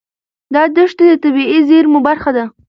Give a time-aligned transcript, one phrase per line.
[0.53, 2.43] دا دښتې د طبیعي زیرمو برخه ده.